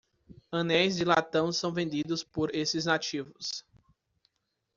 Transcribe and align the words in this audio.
Anéis 0.51 0.95
de 0.95 1.05
latão 1.05 1.51
são 1.51 1.71
vendidos 1.71 2.23
por 2.23 2.55
esses 2.55 2.85
nativos. 2.85 3.63